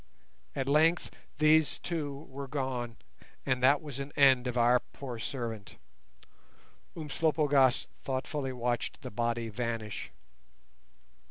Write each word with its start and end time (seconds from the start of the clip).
At 0.55 0.67
length 0.67 1.11
these, 1.37 1.77
too, 1.77 2.25
were 2.27 2.47
gone, 2.47 2.95
and 3.45 3.61
that 3.61 3.83
was 3.83 3.99
an 3.99 4.11
end 4.15 4.47
of 4.47 4.57
our 4.57 4.79
poor 4.79 5.19
servant. 5.19 5.77
Umslopogaas 6.97 7.85
thoughtfully 8.03 8.51
watched 8.51 9.03
the 9.03 9.11
body 9.11 9.47
vanish. 9.49 10.09